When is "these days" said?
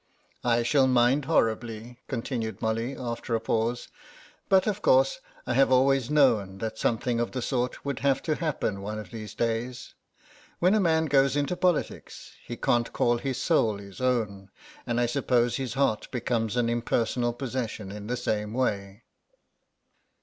9.11-9.93